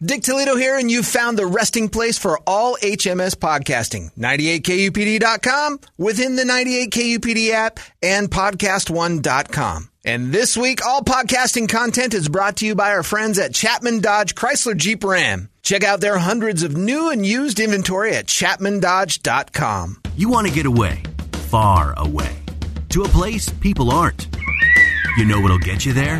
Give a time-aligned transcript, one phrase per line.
[0.00, 4.14] Dick Toledo here, and you've found the resting place for all HMS podcasting.
[4.14, 9.90] 98kupd.com, within the 98kupd app, and podcast1.com.
[10.04, 13.98] And this week, all podcasting content is brought to you by our friends at Chapman
[13.98, 15.48] Dodge Chrysler Jeep Ram.
[15.62, 20.00] Check out their hundreds of new and used inventory at chapmandodge.com.
[20.16, 21.02] You want to get away,
[21.50, 22.36] far away,
[22.90, 24.28] to a place people aren't.
[25.16, 26.18] You know what'll get you there?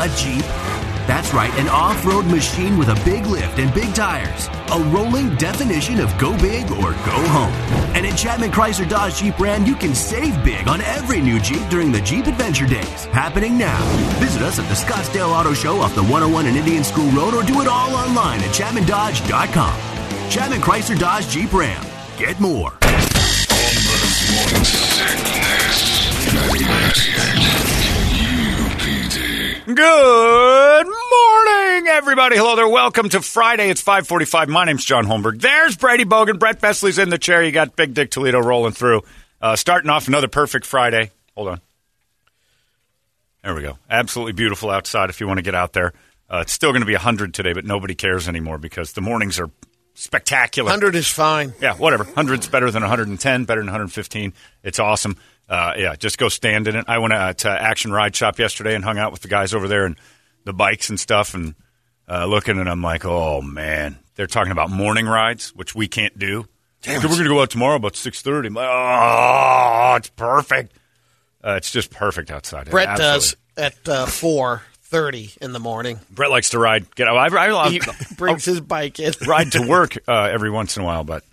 [0.00, 0.73] A Jeep.
[1.06, 4.48] That's right, an off road machine with a big lift and big tires.
[4.72, 7.52] A rolling definition of go big or go home.
[7.94, 11.68] And at Chapman Chrysler Dodge Jeep Ram, you can save big on every new Jeep
[11.68, 13.04] during the Jeep Adventure Days.
[13.06, 13.78] Happening now.
[14.18, 17.42] Visit us at the Scottsdale Auto Show off the 101 and Indian School Road or
[17.42, 20.30] do it all online at ChapmanDodge.com.
[20.30, 21.84] Chapman Chrysler Dodge Jeep Ram.
[22.16, 22.72] Get more.
[29.66, 29.76] Good
[30.86, 32.36] morning, everybody.
[32.36, 32.68] Hello there.
[32.68, 33.70] Welcome to Friday.
[33.70, 34.50] It's 545.
[34.50, 35.40] My name's John Holmberg.
[35.40, 36.38] There's Brady Bogan.
[36.38, 37.42] Brett Besley's in the chair.
[37.42, 39.04] You got Big Dick Toledo rolling through.
[39.40, 41.12] Uh, starting off another perfect Friday.
[41.34, 41.60] Hold on.
[43.42, 43.78] There we go.
[43.88, 45.94] Absolutely beautiful outside if you want to get out there.
[46.28, 49.40] Uh, it's still going to be 100 today, but nobody cares anymore because the mornings
[49.40, 49.50] are
[49.94, 50.68] spectacular.
[50.68, 51.54] 100 is fine.
[51.62, 52.04] Yeah, whatever.
[52.04, 54.34] 100's better than 110, better than 115.
[54.62, 55.16] It's awesome.
[55.48, 56.84] Uh, yeah, just go stand in it.
[56.88, 59.68] I went uh, to Action Ride Shop yesterday and hung out with the guys over
[59.68, 59.96] there and
[60.44, 61.54] the bikes and stuff and
[62.08, 63.98] uh, looking, and I'm like, oh, man.
[64.16, 66.46] They're talking about morning rides, which we can't do.
[66.82, 67.10] Damn so it.
[67.10, 68.46] we're going to go out tomorrow about 6.30.
[68.46, 70.72] I'm like, oh, it's perfect.
[71.42, 72.70] Uh, it's just perfect outside.
[72.70, 73.14] Brett Absolutely.
[73.14, 75.98] does at uh, 4.30 in the morning.
[76.10, 76.94] Brett likes to ride.
[76.94, 77.80] Get I, I, I, He
[78.16, 79.12] brings his bike in.
[79.26, 81.28] ride to work uh, every once in a while, but it,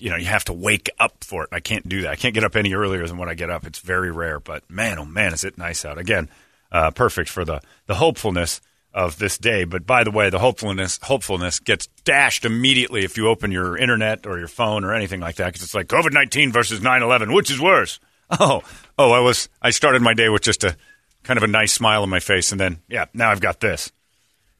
[0.00, 1.50] you know you have to wake up for it.
[1.52, 2.10] I can't do that.
[2.10, 3.66] I can't get up any earlier than when I get up.
[3.66, 4.40] It's very rare.
[4.40, 6.28] But man, oh man, is it nice out again?
[6.70, 8.60] Uh, perfect for the the hopefulness
[8.92, 9.64] of this day.
[9.64, 14.26] But by the way, the hopefulness hopefulness gets dashed immediately if you open your internet
[14.26, 17.34] or your phone or anything like that because it's like COVID nineteen versus 9-11.
[17.34, 18.00] Which is worse?
[18.40, 18.62] Oh,
[18.98, 20.76] oh, I was I started my day with just a
[21.24, 23.92] kind of a nice smile on my face, and then yeah, now I've got this.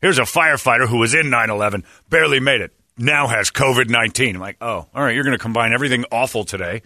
[0.02, 4.37] Here's a firefighter who was in 9 11, barely made it, now has COVID 19.
[4.37, 6.82] I'm like, oh, all right, you're going to combine everything awful today.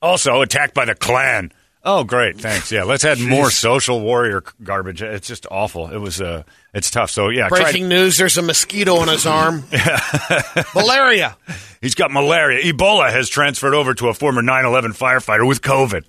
[0.00, 1.52] Also, attacked by the Klan.
[1.86, 2.72] Oh, great, thanks.
[2.72, 5.02] Yeah, let's add more social warrior garbage.
[5.02, 5.90] It's just awful.
[5.90, 7.10] It was, uh, it's tough.
[7.10, 9.64] So, yeah, Breaking news, there's a mosquito on his arm.
[10.74, 11.36] Malaria.
[11.82, 12.72] He's got malaria.
[12.72, 16.04] Ebola has transferred over to a former 9 11 firefighter with COVID.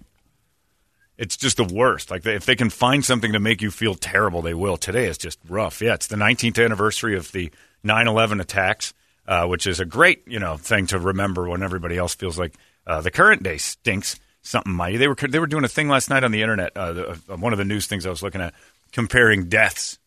[1.18, 2.10] It's just the worst.
[2.10, 4.78] Like, if they can find something to make you feel terrible, they will.
[4.78, 5.82] Today is just rough.
[5.82, 7.52] Yeah, it's the 19th anniversary of the
[7.84, 8.94] 9 11 attacks,
[9.28, 12.54] uh, which is a great, you know, thing to remember when everybody else feels like
[12.88, 14.98] uh, the current day stinks something mighty.
[14.98, 17.38] They were, they were doing a thing last night on the internet, uh, the, uh,
[17.38, 18.54] one of the news things I was looking at,
[18.92, 19.98] comparing deaths,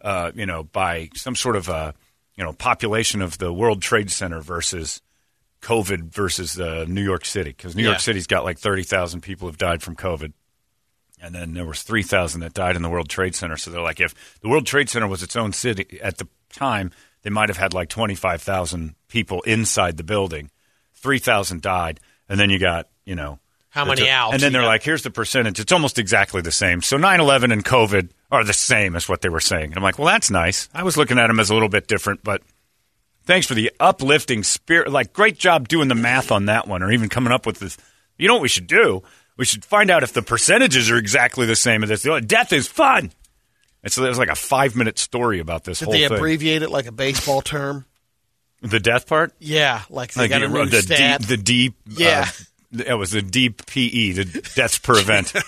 [0.00, 1.92] uh, you know, by some sort of, uh,
[2.36, 5.00] you know, population of the World Trade Center versus
[5.62, 7.90] COVID versus uh, New York City because New Yeah.
[7.90, 10.32] York City's got like thirty thousand people have died from COVID,
[11.22, 13.56] and then there was three thousand that died in the World Trade Center.
[13.56, 16.90] So they're like, if the World Trade Center was its own city at the time,
[17.24, 20.50] they might have had like twenty five thousand people inside the building.
[20.94, 21.98] Three thousand died,
[22.28, 23.40] and then you got you know
[23.70, 24.32] How many out?
[24.34, 25.58] And then they're got- like, here's the percentage.
[25.58, 26.80] It's almost exactly the same.
[26.80, 29.64] So 9/11 and COVID are the same as what they were saying.
[29.64, 30.68] And I'm like, well, that's nice.
[30.72, 32.42] I was looking at them as a little bit different, but
[33.24, 34.90] thanks for the uplifting spirit.
[34.90, 37.76] Like, great job doing the math on that one, or even coming up with this.
[38.18, 39.02] You know what we should do?
[39.36, 42.24] We should find out if the percentages are exactly the same as this.
[42.26, 43.10] Death is fun.
[43.84, 46.00] And so there's like a five minute story about this whole thing.
[46.00, 46.18] Did whole they thing.
[46.18, 47.84] abbreviate it like a baseball term?
[48.62, 49.32] the death part?
[49.38, 51.20] Yeah, like they Like got a the, new the stat.
[51.20, 52.26] deep, the deep, Yeah.
[52.76, 54.24] uh, It was the DPE, the
[54.56, 55.32] deaths per event.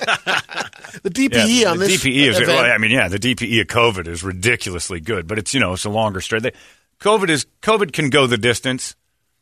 [1.03, 2.41] The DPE Yeah, on the this DPE is.
[2.41, 5.73] Well, I mean, yeah, the DPE of COVID is ridiculously good, but it's you know
[5.75, 6.41] it's a longer story.
[7.01, 8.97] COVID is COVID can go the distance.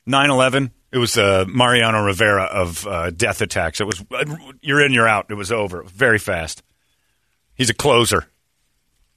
[0.08, 3.81] 9-11, It was uh, Mariano Rivera of uh, death attacks.
[3.81, 4.05] It was
[4.62, 5.26] you're in, you're out.
[5.31, 5.82] It was over.
[5.85, 6.62] Very fast.
[7.55, 8.26] He's a closer.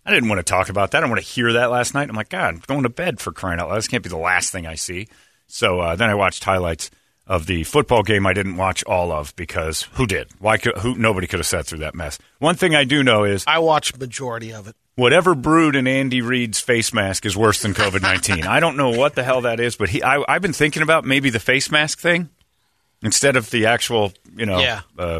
[0.07, 0.97] I didn't want to talk about that.
[0.97, 2.09] I didn't want to hear that last night.
[2.09, 3.75] I'm like, God, I'm going to bed for crying out loud.
[3.77, 5.07] This can't be the last thing I see.
[5.47, 6.89] So uh, then I watched highlights
[7.27, 10.29] of the football game I didn't watch all of because who did?
[10.39, 12.17] Why could who nobody could have sat through that mess.
[12.39, 14.77] One thing I do know is I watched majority of it.
[14.95, 18.43] whatever brewed in Andy Reid's face mask is worse than COVID nineteen.
[18.47, 21.03] I don't know what the hell that is, but he I, I've been thinking about
[21.03, 22.29] maybe the face mask thing
[23.03, 24.81] instead of the actual, you know, Yeah.
[24.97, 25.19] uh,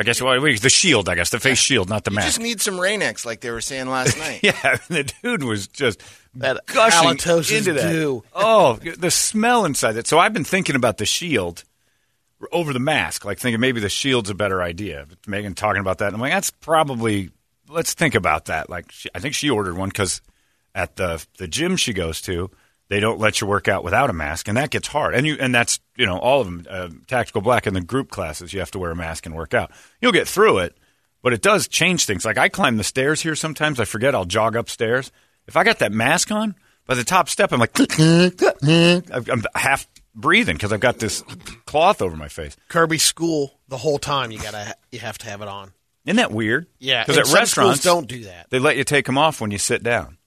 [0.00, 1.10] I guess well, the shield.
[1.10, 2.28] I guess the face shield, not the You mask.
[2.28, 4.40] just need some Rain-X, like they were saying last night.
[4.42, 6.02] yeah, the dude was just
[6.36, 7.92] That gushing into that.
[7.92, 8.24] dew.
[8.34, 10.06] Oh, the smell inside it.
[10.06, 11.64] So I've been thinking about the shield
[12.50, 15.06] over the mask, like thinking maybe the shield's a better idea.
[15.26, 17.28] Megan talking about that, and I'm like, that's probably.
[17.68, 18.70] Let's think about that.
[18.70, 20.22] Like, she, I think she ordered one because
[20.74, 22.50] at the the gym she goes to,
[22.90, 25.14] they don't let you work out without a mask, and that gets hard.
[25.14, 26.66] And you and that's you know all of them.
[26.68, 29.54] Uh, Tactical Black in the group classes, you have to wear a mask and work
[29.54, 29.70] out.
[30.00, 30.76] You'll get through it,
[31.22, 32.24] but it does change things.
[32.24, 33.78] Like I climb the stairs here sometimes.
[33.78, 35.12] I forget I'll jog upstairs.
[35.46, 36.56] If I got that mask on,
[36.86, 37.78] by the top step, I'm like,
[39.30, 41.22] I'm half breathing because I've got this
[41.66, 42.56] cloth over my face.
[42.68, 44.32] Kirby school the whole time.
[44.32, 45.72] You gotta you have to have it on.
[46.06, 46.66] Isn't that weird?
[46.80, 48.50] Yeah, because at restaurants don't do that.
[48.50, 50.18] They let you take them off when you sit down.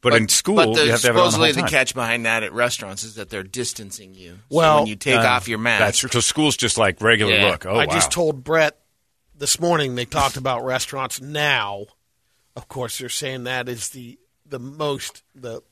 [0.00, 2.26] But, in school, but the, you have to have it the supposedly the catch behind
[2.26, 4.30] that at restaurants is that they're distancing you.
[4.50, 6.10] So Well, when you take Uh, off your mask, That's true.
[6.12, 7.46] So school's just like regular Yeah.
[7.46, 7.66] look.
[7.66, 7.92] Oh, I wow.
[7.92, 8.78] just told Brett
[9.36, 11.86] this morning they talked about restaurants now.
[12.56, 15.62] Of course, they're saying that is the the most the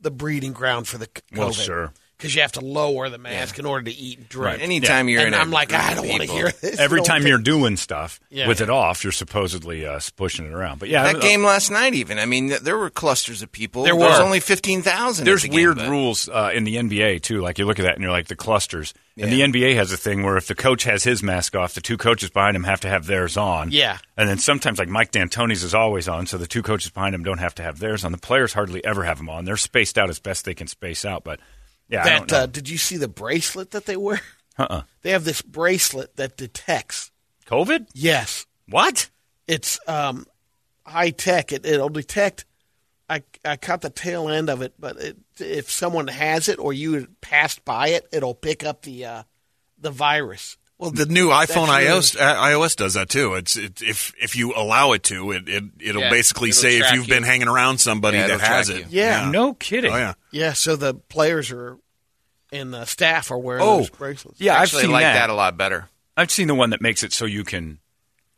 [0.00, 1.38] the breeding ground for the c- COVID.
[1.38, 1.92] Well, sure.
[2.20, 4.62] Because you have to lower the mask in order to eat and drink.
[4.62, 6.50] anytime you're and in a I'm like, group I of don't want to people- hear
[6.52, 6.78] this.
[6.78, 8.46] Every time think- you're doing stuff Yeah.
[8.46, 10.78] with it off, you're supposedly uh, pushing it around.
[10.80, 13.50] But yeah, that uh, game last night, even I mean, th- there were clusters of
[13.50, 13.84] people.
[13.84, 14.24] There was were.
[14.24, 15.24] only fifteen thousand.
[15.24, 17.40] There's weird rules uh, in the NBA too.
[17.40, 18.92] Like you look at that and you're like the clusters.
[19.22, 21.82] And the NBA has a thing where if the coach has his mask off, the
[21.82, 23.70] two coaches behind him have to have theirs on.
[23.70, 23.98] Yeah.
[24.16, 27.22] And then sometimes like Mike D'Antoni's is always on, so the two coaches behind him
[27.22, 28.12] don't have to have theirs on.
[28.12, 29.44] The players hardly ever have them on.
[29.44, 31.22] They're spaced out as best they can space out.
[31.22, 31.38] But
[31.90, 34.20] yeah, that uh, did you see the bracelet that they wear?
[34.58, 34.82] uh-uh.
[35.02, 37.10] They have this bracelet that detects.
[37.46, 37.88] COVID?
[37.94, 39.10] Yes, What?
[39.48, 40.26] it's um,
[40.86, 41.52] high tech.
[41.52, 42.44] It, it'll detect.
[43.08, 46.72] I, I caught the tail end of it, but it, if someone has it or
[46.72, 49.22] you passed by it, it'll pick up the uh,
[49.78, 50.56] the virus.
[50.80, 53.34] Well, the new iPhone iOS uh, iOS does that too.
[53.34, 56.78] It's it, if if you allow it to, it, it it'll Yeah, basically it'll say
[56.78, 58.78] if you've been hanging around somebody Yeah, that has it.
[58.78, 58.86] you.
[58.88, 59.30] Yeah.
[59.30, 59.92] No kidding.
[59.92, 60.14] Oh yeah.
[60.30, 61.76] Yeah, so the players are
[62.50, 64.40] and the staff are wearing Oh, those bracelets.
[64.40, 65.12] Yeah, Actually, I've seen like that.
[65.14, 65.30] that.
[65.30, 65.88] a lot better.
[66.16, 67.78] I've seen the one that makes it so you can,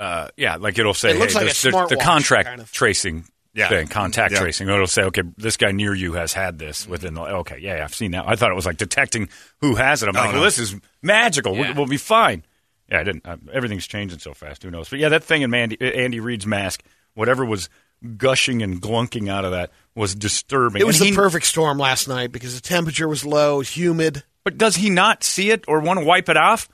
[0.01, 2.61] uh, yeah, like it'll say, It looks hey, like a there's- there's the contract kind
[2.61, 2.71] of.
[2.73, 3.25] tracing
[3.55, 3.69] Yeah.
[3.69, 4.41] thing, contact Yeah.
[4.41, 4.69] tracing.
[4.69, 7.21] It'll say, okay, this guy near you has had this within the.
[7.23, 8.25] Okay, yeah, yeah, I've seen that.
[8.27, 9.29] I thought it was like detecting
[9.61, 10.09] who has it.
[10.09, 10.35] I'm Oh, like, no.
[10.37, 11.55] well, this is magical.
[11.55, 11.61] Yeah.
[11.69, 12.45] We'll, we'll be fine.
[12.91, 13.27] Yeah, I didn't.
[13.27, 14.63] Uh, everything's changing so fast.
[14.63, 14.89] Who knows?
[14.89, 16.83] But yeah, that thing in Andy, Andy Reid's mask,
[17.15, 17.69] whatever was
[18.17, 20.81] gushing and glunking out of that was disturbing.
[20.81, 24.25] It was And the he- perfect storm last night because the temperature was low, humid.
[24.45, 26.69] But does he not see it or want to wipe it off?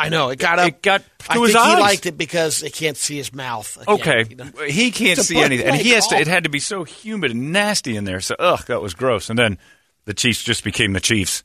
[0.00, 0.68] I know it got up.
[0.68, 3.76] It got I to think he liked it because they can't see his mouth.
[3.80, 4.44] again, Okay, you know?
[4.66, 6.16] he can't It's see anything, and he has to.
[6.16, 8.20] It had to be so humid and nasty in there.
[8.20, 9.28] So, ugh, that was gross.
[9.30, 9.58] And then
[10.06, 11.44] the Chiefs just became the Chiefs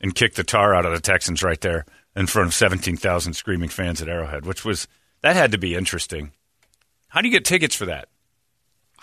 [0.00, 1.84] and kicked the tar out of the Texans right there
[2.16, 4.88] in front of seventeen thousand screaming fans at Arrowhead, which was
[5.22, 6.32] that had to be interesting.
[7.08, 8.08] How do you get tickets for that?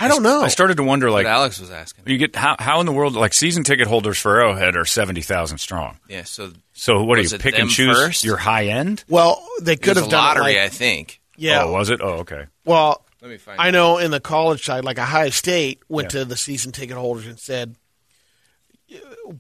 [0.02, 0.42] I don't know.
[0.42, 2.06] I started to wonder, like, What Alex was asking.
[2.08, 5.22] you get how how in the world like season ticket holders for Arrowhead are seventy
[5.22, 5.98] thousand strong.
[6.08, 8.24] Yeah, so So what Was do you pick and choose first?
[8.24, 9.04] your high end?
[9.10, 11.20] well, they could have a done lottery, It I think.
[11.36, 11.64] yeah.
[11.66, 12.00] Oh, was it?
[12.02, 12.46] Oh, okay.
[12.66, 13.60] Well, Let me find.
[13.60, 16.20] I know in the college side, like Ohio State went Yeah.
[16.22, 17.76] to the season ticket holders and said,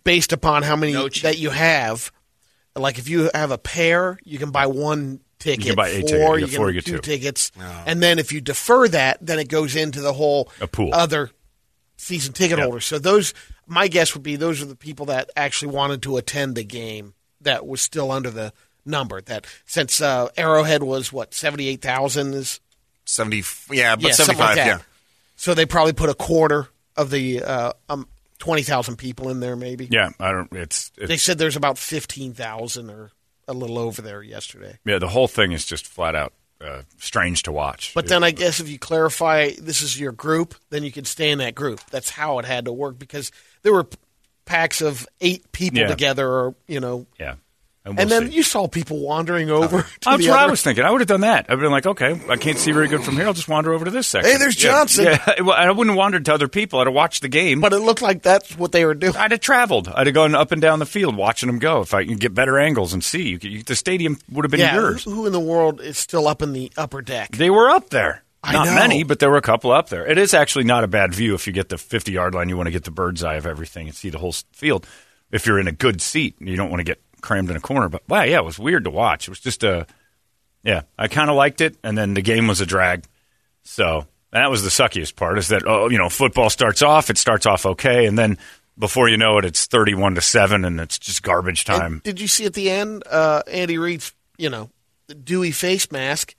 [0.03, 2.11] based upon how many No that you have,
[2.75, 5.65] like if you have a pair, you can buy one ticket.
[5.65, 6.19] can buy a four, ticket.
[6.19, 7.01] You you get four, can you get two two.
[7.01, 7.51] tickets,
[7.85, 10.89] and then if you defer that, then it goes into the whole A pool.
[10.93, 11.31] other
[11.97, 12.65] season ticket Yep.
[12.65, 12.85] holders.
[12.85, 13.33] So those,
[13.67, 17.13] my guess would be, those are the people that actually wanted to attend the game
[17.41, 18.53] that was still under the
[18.85, 19.21] number.
[19.21, 22.59] That since uh, Arrowhead was what seventy eight thousand is
[23.05, 23.43] Seventy.
[23.71, 24.57] Yeah, but yeah, seventy five.
[24.57, 24.79] like yeah.
[25.35, 28.07] So they probably put a quarter of the uh, um,
[28.39, 29.87] twenty thousand people in there, maybe.
[29.89, 30.51] Yeah, I don't.
[30.53, 33.11] It's, it's They said there's about fifteen thousand or
[33.49, 34.77] a little over there yesterday.
[34.85, 37.93] Yeah, the whole thing is just flat out uh, strange to watch.
[37.93, 41.29] But then I guess if you clarify this is your group, then you can stay
[41.31, 41.79] in that group.
[41.89, 43.31] That's how it had to work because
[43.63, 43.87] there were
[44.45, 45.87] packs of eight people Yeah.
[45.87, 47.35] together, or you know, yeah,
[47.85, 48.35] And, we'll and then see.
[48.35, 49.81] you saw people wandering over.
[49.83, 50.83] to That's the what I was thinking.
[50.83, 51.45] I would have done that.
[51.49, 53.25] I've been like, okay, I can't see very good from here.
[53.25, 54.29] I'll just wander over to this section.
[54.31, 55.05] Hey, there's Johnson.
[55.05, 56.79] Yeah, well, I wouldn't have wandered to other people.
[56.79, 57.61] I'd have watched the game.
[57.61, 59.15] But it looked like that's what they were doing.
[59.15, 59.87] I'd have traveled.
[59.87, 61.81] I'd have gone up and down the field watching them go.
[61.81, 64.51] If I can get better angles and see, you could, you, the stadium would have
[64.51, 65.05] been yeah, yours.
[65.05, 67.31] who in the world is still up in the upper deck?
[67.31, 68.23] They were up there.
[68.43, 68.75] I Not know.
[68.75, 70.05] many, but there were a couple up there.
[70.05, 72.49] It is actually not a bad view if you get the 50 yard line.
[72.49, 74.87] You want to get the bird's eye of everything and see the whole field.
[75.31, 77.59] If you're in a good seat, and you don't want to get crammed in a
[77.61, 77.89] corner.
[77.89, 79.27] But wow, yeah, it was weird to watch.
[79.27, 79.85] It was just a,
[80.63, 81.75] yeah, I kind of liked it.
[81.83, 83.05] And then the game was a drag.
[83.63, 87.17] So that was the suckiest part is that, oh, you know, football starts off, it
[87.17, 88.05] starts off okay.
[88.05, 88.37] And then
[88.77, 92.01] before you know it, it's 31 to 7 and it's just garbage And time.
[92.03, 94.69] did you see at the end, uh, Andy Reid's, you know,
[95.23, 96.35] dewy face mask?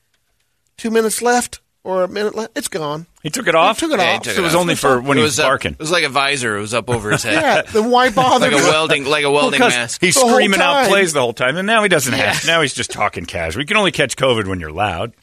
[0.76, 2.56] Two minutes left or a minute left?
[2.56, 3.06] It's gone.
[3.22, 3.78] He took it off?
[3.80, 4.22] He took it Yeah, he off.
[4.24, 5.72] took So it was only for when it he was was up- barking.
[5.72, 6.56] It was like a visor.
[6.56, 7.34] It was up over his head.
[7.34, 8.50] Yeah, then why bother?
[8.50, 10.00] like a welding, like a welding Because mask.
[10.00, 12.46] He's The screaming out plays the whole time, and now he doesn't have.
[12.46, 13.60] Now he's just talking casual.
[13.62, 15.14] You can only catch COVID when you're loud.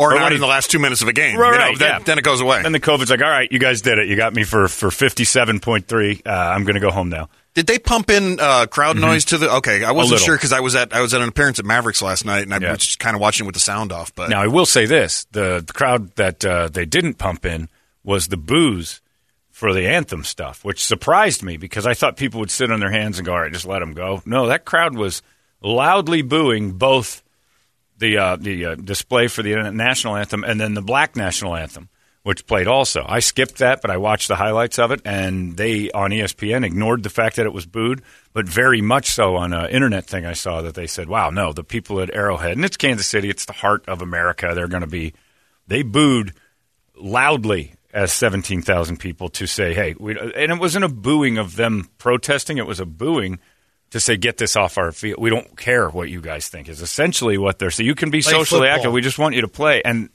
[0.00, 1.36] Or Or not in the last two minutes of a game.
[1.38, 1.98] Right, you know, right, then, yeah.
[2.04, 2.62] then it goes away.
[2.64, 4.08] And the COVID's like, all right, you guys did it.
[4.08, 6.22] You got me for for fifty seven point three.
[6.24, 7.28] Uh, I'm going to go home now.
[7.52, 9.50] Did they pump in uh, crowd noise to the?
[9.56, 12.00] Okay, I wasn't sure because I was at I was at an appearance at Mavericks
[12.00, 12.70] last night, and I Yeah.
[12.70, 14.14] was just kind of watching with the sound off.
[14.14, 17.68] But Now I will say this: the, the crowd that uh, they didn't pump in
[18.04, 19.00] was the booze
[19.50, 22.90] for the anthem stuff, which surprised me because I thought people would sit on their
[22.90, 24.22] hands and go, all right, just let them go.
[24.24, 25.20] No, that crowd was
[25.60, 27.22] loudly booing both
[28.00, 31.88] the uh, the uh, display for the national anthem and then the black national anthem,
[32.22, 33.04] which played also.
[33.06, 37.02] I skipped that, but I watched the highlights of it, and they on ESPN ignored
[37.02, 38.02] the fact that it was booed,
[38.32, 41.52] but very much so on an internet thing I saw that they said, "Wow, no,
[41.52, 44.52] the people at Arrowhead, and it's Kansas City, it's the heart of America.
[44.54, 45.14] They're going to be."
[45.68, 46.32] They booed
[46.96, 52.58] loudly as 17,000 people to say, hey, and it wasn't a booing of them protesting,
[52.58, 53.38] it was a booing
[53.90, 55.20] to say, get this off our field.
[55.20, 57.86] We don't care what you guys think, is essentially what they're saying.
[57.86, 58.76] You can be Play socially football.
[58.76, 59.82] active, we just want you to play.
[59.84, 60.10] And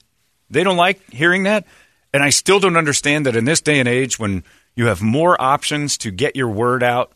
[0.49, 1.65] they don't like hearing that.
[2.13, 4.43] And I still don't understand that in this day and age when
[4.75, 7.11] you have more options to get your word out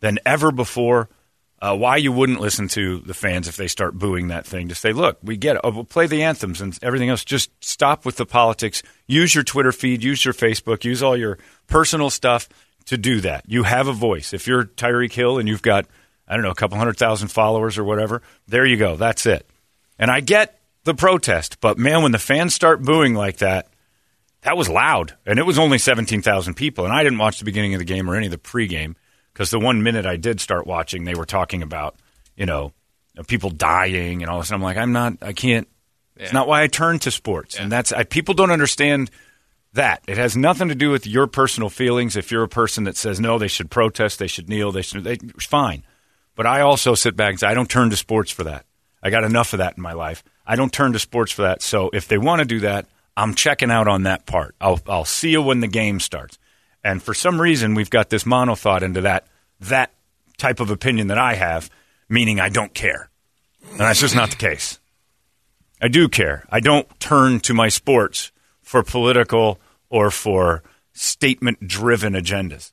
[0.00, 1.08] than ever before,
[1.60, 4.74] uh, why you wouldn't listen to the fans if they start booing that thing to
[4.74, 5.62] say, look, we get it.
[5.64, 7.24] Oh, we'll play the anthems and everything else.
[7.24, 8.82] Just stop with the politics.
[9.06, 12.48] Use your Twitter feed, use your Facebook, use all your personal stuff
[12.86, 13.44] to do that.
[13.46, 14.32] You have a voice.
[14.32, 15.86] If you're Tyreek Hill and you've got,
[16.26, 18.96] I don't know, a couple hundred thousand followers or whatever, there you go.
[18.96, 19.48] That's it.
[19.98, 23.68] And I get the protest, but man, when the fans start booing like that,
[24.42, 25.16] that was loud.
[25.26, 26.84] And it was only 17,000 people.
[26.84, 28.94] And I didn't watch the beginning of the game or any of the pregame
[29.32, 31.96] because the one minute I did start watching, they were talking about,
[32.36, 32.72] you know,
[33.26, 34.50] people dying and all this.
[34.50, 35.66] And I'm like, I'm not, I can't,
[36.16, 37.58] it's not why I turn to sports.
[37.58, 39.10] And that's, I, people don't understand
[39.76, 40.02] that.
[40.06, 42.16] It has nothing to do with your personal feelings.
[42.16, 45.04] If you're a person that says, no, they should protest, they should kneel, they should,
[45.04, 45.84] they, fine.
[46.34, 48.66] But I also sit back and say, I don't turn to sports for that.
[49.02, 50.22] I got enough of that in my life.
[50.46, 51.62] I don't turn to sports for that.
[51.62, 54.54] So if they want to do that, I'm checking out on that part.
[54.60, 56.38] I'll, I'll see you when the game starts.
[56.84, 59.26] And for some reason, we've got this mono thought into that
[59.60, 59.92] that
[60.36, 61.70] type of opinion that I have,
[62.08, 63.08] meaning I don't care.
[63.70, 64.78] And that's just not the case.
[65.80, 66.46] I do care.
[66.50, 69.58] I don't turn to my sports for political
[69.90, 70.62] or for
[70.92, 72.72] statement driven agendas.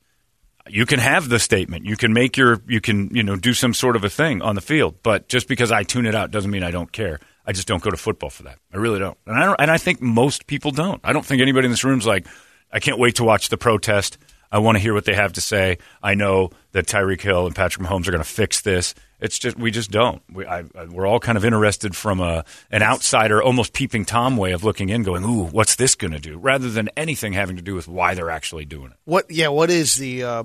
[0.67, 1.85] You can have the statement.
[1.85, 4.55] You can make your you can, you know, do some sort of a thing on
[4.55, 7.19] the field, but just because I tune it out doesn't mean I don't care.
[7.45, 8.59] I just don't go to football for that.
[8.73, 9.17] I really don't.
[9.27, 11.01] And I don't and I think most people don't.
[11.03, 12.27] I don't think anybody in this room's like
[12.71, 14.17] I can't wait to watch the protest.
[14.53, 15.79] I want to hear what they have to say.
[16.03, 18.93] I know that Tyreek Hill and Patrick Mahomes are going to fix this.
[19.19, 20.21] It's just we just don't.
[20.31, 20.45] We,
[20.89, 24.89] we're all kind of interested from a an outsider, almost peeping tom way of looking
[24.89, 27.87] in, going, "Ooh, what's this going to do?" Rather than anything having to do with
[27.87, 28.97] why they're actually doing it.
[29.05, 29.31] What?
[29.31, 29.47] Yeah.
[29.47, 30.23] What is the?
[30.23, 30.43] Uh,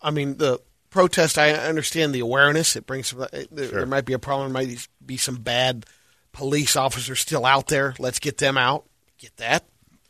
[0.00, 1.36] I mean, the protest.
[1.36, 2.76] I understand the awareness.
[2.76, 3.08] It brings.
[3.08, 4.52] Some, there, there might be a problem.
[4.52, 5.84] There might be some bad
[6.32, 7.94] police officers still out there.
[7.98, 8.86] Let's get them out.
[9.18, 9.64] Get that.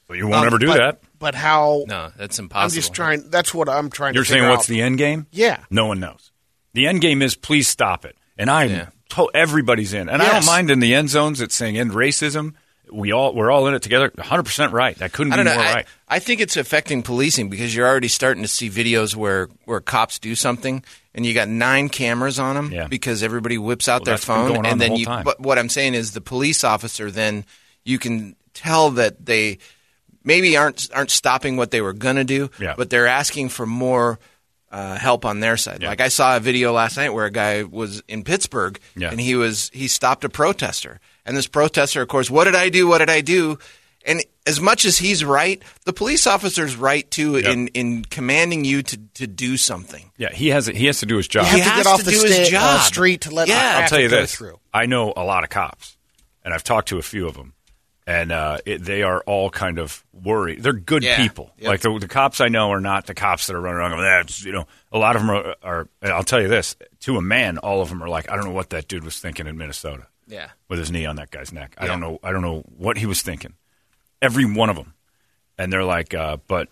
[0.07, 1.01] But you won't Um, ever do but- that.
[1.19, 1.85] But how?
[1.89, 2.65] No, that's impossible.
[2.65, 3.31] I'm just trying.
[3.31, 4.19] That's what I'm trying to do.
[4.19, 4.31] You're to.
[4.31, 4.67] saying what's out.
[4.69, 5.27] the end game?
[5.31, 5.59] Yeah.
[5.71, 6.31] No one knows.
[6.75, 8.87] The end game is please stop it, and I'm Yeah.
[9.11, 11.41] to- everybody's in, and I don't mind in the end zones.
[11.41, 12.53] It's saying end racism.
[12.93, 14.13] We all we're all in it together.
[14.15, 14.95] 100 percent right.
[14.99, 15.63] That couldn't I be don't know.
[15.63, 15.87] more I, right.
[16.07, 20.19] I think it's affecting policing because you're already starting to see videos where, where cops
[20.19, 20.85] do something
[21.15, 22.87] and you got nine cameras on them Yeah.
[22.89, 25.07] because everybody whips out Well, their phone going on and the then whole you.
[25.07, 25.25] time.
[25.25, 27.47] But what I'm saying is the police officer then
[27.85, 29.59] you can tell that they
[30.25, 32.75] maybe aren't aren't stopping what they were going to do, Yeah.
[32.77, 34.19] but they're asking for more.
[34.73, 35.83] Uh, help on their side.
[35.83, 35.89] Yeah.
[35.89, 39.11] Like I saw a video last night where a guy was in Pittsburgh Yeah.
[39.13, 40.99] and he was he stopped a protester.
[41.25, 42.89] And this protester, of course, what did I do?
[42.89, 43.61] What did I do?
[44.05, 47.45] And as much as he's right, the police officer's right too Yep.
[47.53, 50.11] in in commanding you to to do something.
[50.19, 51.45] Yeah, he has he has to do his job.
[51.45, 52.81] You have He to has get off to the do his sta- uh, job.
[52.83, 53.55] street to let Yeah.
[53.61, 54.59] traffic I'll tell you go this: through.
[54.73, 55.97] I know a lot of cops,
[56.45, 57.53] and I've talked to a few of them,
[58.07, 60.63] and uh, it, they are all kind of worried.
[60.63, 61.17] They're good Yeah.
[61.17, 61.51] people.
[61.59, 61.69] Yep.
[61.69, 63.91] Like the, the cops I know are not the cops that are running around.
[63.93, 65.89] Going, That's you know, a lot of them are, are.
[66.03, 68.45] And I'll tell you this: to a man, all of them are like, I don't
[68.45, 70.07] know what that dude was thinking in Minnesota.
[70.27, 70.49] Yeah.
[70.69, 71.75] with his knee on that guy's neck.
[71.77, 72.19] I don't know.
[72.23, 73.53] I don't know what he was thinking.
[74.23, 74.95] Every one of them,
[75.59, 76.69] and they're like, uh, but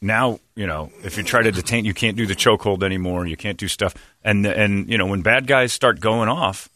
[0.00, 3.26] now you know, if you try to detain, you can't do the chokehold anymore.
[3.26, 6.68] You can't do stuff, and and you know, when bad guys start going off,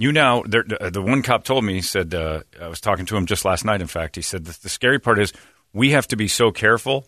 [0.00, 0.42] you now.
[0.46, 3.26] there- The, the one cop told me he said uh, I was talking to him
[3.26, 3.80] just last night.
[3.80, 5.32] In fact, he said the, the scary part is
[5.72, 7.06] we have to be so careful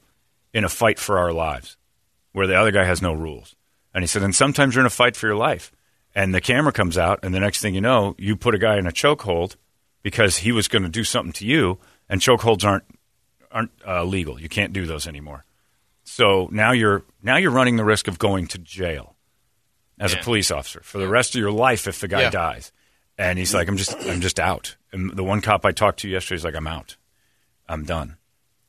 [0.53, 1.77] in a fight for our lives,
[2.33, 3.57] where the other guy has no rules.
[3.95, 5.73] And he said, and sometimes you're in a fight for your life,
[6.15, 8.77] and the camera comes out, and the next thing you know, you put a guy
[8.79, 9.57] in a chokehold
[10.03, 12.85] because he was going to do something to you, and chokeholds aren't
[13.51, 14.41] aren't uh, legal.
[14.41, 15.45] You can't do those anymore.
[16.05, 19.15] So now you're now you're running the risk of going to jail
[20.01, 22.31] as a police officer for the rest of your life if the guy Yeah.
[22.31, 22.73] dies.
[23.19, 24.77] And he's like, I'm just I'm just out.
[24.93, 26.97] And the one cop I talked to yesterday is like, I'm out.
[27.69, 28.17] I'm done.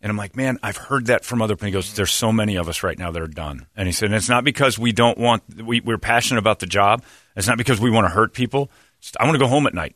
[0.02, 1.68] And I'm like, man, I've heard that from other people.
[1.68, 3.68] He goes, there's so many of us right now that are done.
[3.76, 6.66] And he said, and it's not because we don't want, we, we're passionate about the
[6.66, 7.04] job.
[7.38, 8.64] It's not because we want to hurt people.
[9.00, 9.96] It's- I want to go home at night.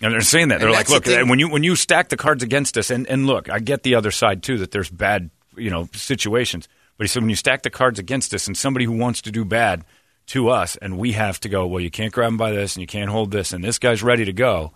[0.00, 0.60] And they're saying that.
[0.60, 2.90] They're And like, that's the look, when you when you stack the cards against us,
[2.90, 6.68] and, and look, I get the other side too that there's bad, you know, situations.
[6.96, 9.32] But he said when you stack the cards against us, and somebody who wants to
[9.32, 9.84] do bad
[10.28, 12.80] to us, and we have to go, well, you can't grab him by this, and
[12.80, 14.72] you can't hold this, and this guy's ready to go,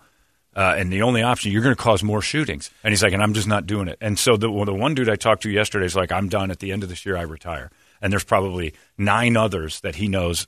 [0.55, 2.69] uh, and the only option you're going to cause more shootings.
[2.83, 3.97] And he's like, and I'm just not doing it.
[4.01, 6.51] And so the well, the one dude I talked to yesterday is like, I'm done.
[6.51, 7.71] At the end of this year, I retire.
[8.01, 10.45] And there's probably nine others that he knows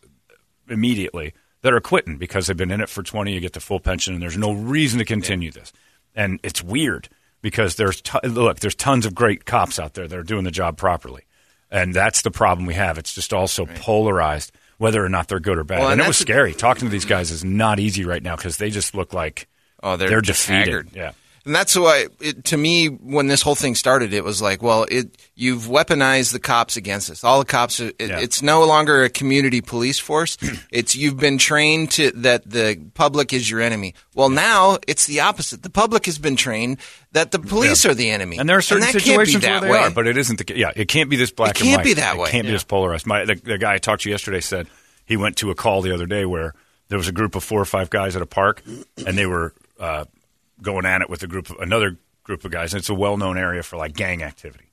[0.69, 3.79] immediately that are quitting because they've been in it for 20 you get the full
[3.79, 5.74] pension and there's no reason to continue this
[6.15, 7.09] and it's weird
[7.41, 10.51] because there's t- look there's tons of great cops out there that are doing the
[10.51, 11.24] job properly
[11.71, 15.39] and that's the problem we have it's just all so polarized whether or not they're
[15.39, 15.79] good or bad.
[15.79, 16.53] Well, and, and it was scary.
[16.53, 19.48] Talking to these guys is not easy right now because they just look like
[19.84, 20.65] Oh, they're, just defeated.
[20.65, 20.89] haggard.
[20.94, 21.12] yeah
[21.45, 24.85] And that's why, it, to me, when this whole thing started, it was like, well,
[24.89, 27.23] it you've weaponized the cops against us.
[27.23, 28.19] All the cops, are, it, Yeah.
[28.19, 30.37] it's no longer a community police force.
[30.72, 33.93] it's you've been trained to that the public is your enemy.
[34.15, 35.61] Well, now it's the opposite.
[35.61, 36.77] The public has been trained
[37.11, 37.91] that the police Yeah.
[37.91, 39.77] are the enemy, And there are certain that situations where they way.
[39.77, 40.46] are, but it isn't.
[40.46, 41.83] The, yeah, it can't be this black It can't white.
[41.85, 42.29] be that it way.
[42.29, 43.05] It can't be this polarized.
[43.05, 44.67] My the, the guy I talked to yesterday said
[45.05, 46.55] he went to a call the other day where
[46.89, 48.63] there was a group of four or five guys at a park,
[49.05, 50.05] and they were uh,
[50.61, 52.74] going at it with a group of another group of guys.
[52.74, 54.72] And it's a well known area for like gang activity.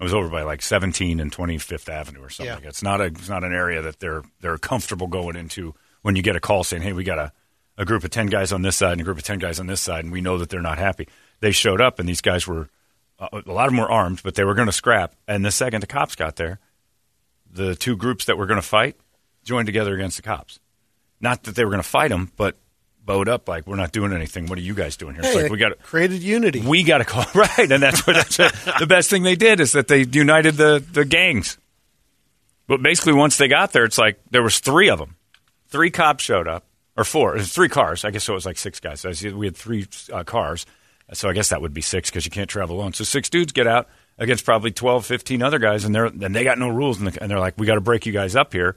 [0.00, 2.46] It was over by like 17 and 25th Avenue or something.
[2.46, 2.56] Yeah.
[2.56, 2.64] like.
[2.64, 6.22] It's not a it's not an area that they're they're comfortable going into when you
[6.22, 7.32] get a call saying, "Hey, we got a
[7.78, 9.66] a group of 10 guys on this side and a group of 10 guys on
[9.66, 11.08] this side, and we know that they're not happy."
[11.40, 12.68] They showed up, and these guys were
[13.18, 15.14] uh, a lot of them were armed, but they were going to scrap.
[15.28, 16.58] And the second the cops got there,
[17.50, 18.96] the two groups that were going to fight
[19.44, 20.58] joined together against the cops.
[21.20, 22.56] Not that they were going to fight them, but
[23.04, 24.46] bowed up like we're not doing anything.
[24.46, 25.24] What are you guys doing here?
[25.24, 26.60] It's Hey, like we got created unity.
[26.60, 28.36] we got to call right, and that's what that's
[28.78, 31.58] the best thing they did is that they united the the gangs.
[32.68, 35.16] But basically, once they got there, it's like there was three of them.
[35.68, 36.64] Three cops showed up,
[36.96, 38.04] or four, it three cars.
[38.04, 39.00] I guess so it was like six guys.
[39.00, 40.64] So I see we had three uh, cars,
[41.12, 42.92] so I guess that would be six because you can't travel alone.
[42.92, 43.88] So six dudes get out
[44.18, 47.40] against probably 12, 15 other guys, and they're and they got no rules, and they're
[47.40, 48.76] like, "We got to break you guys up here."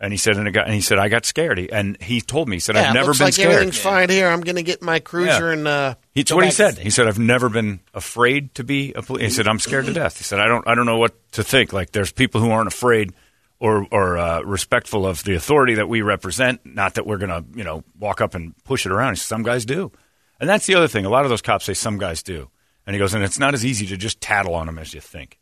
[0.00, 1.58] And he said, and, got, and he said, I got scared.
[1.58, 3.52] He, and he told me, he said, yeah, I've never looks been like scared.
[3.52, 4.28] everything's fine here.
[4.28, 5.52] I'm going to get my cruiser Yeah.
[5.52, 5.66] and.
[5.66, 6.78] Uh, It's what he said.
[6.78, 9.92] He said, "I've never been afraid to be a police." He said, "I'm scared to
[9.92, 11.72] death." He said, "I don't, I don't know what to think.
[11.72, 13.12] Like, there's people who aren't afraid
[13.58, 16.60] or or uh, respectful of the authority that we represent.
[16.64, 19.14] Not that we're going to, you know, walk up and push it around.
[19.14, 19.90] He said, some guys do,
[20.38, 21.06] and that's the other thing.
[21.06, 22.50] A lot of those cops say some guys do,
[22.86, 25.00] and he goes, and it's not as easy to just tattle on them as you
[25.00, 25.38] think.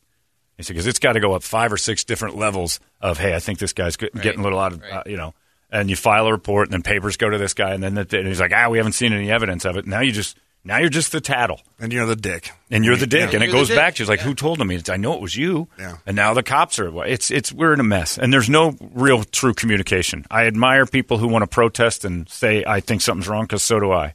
[0.57, 3.35] He said, because it's got to go up five or six different levels of, hey,
[3.35, 5.35] I think this guy's get- getting a little out of, uh, you know,
[5.71, 8.07] and you file a report, and then papers go to this guy, and then the,
[8.19, 9.87] and he's like, ah, we haven't seen any evidence of it.
[9.87, 12.51] Now you just, now you're just the tattle, And you're the dick.
[12.71, 13.77] and you're the dick, and it You're the goes dick.
[13.77, 14.71] back to he's like, who told him?
[14.71, 15.97] It's, I know it was you, Yeah.
[16.07, 17.05] and now the cops are.
[17.05, 20.25] It's, it's, we're in a mess, and there's no real true communication.
[20.31, 23.79] I admire people who want to protest and say, I think something's wrong, because so
[23.79, 24.15] do I.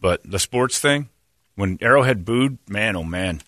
[0.00, 1.08] But the sports thing,
[1.56, 3.40] when Arrowhead booed, man, oh man,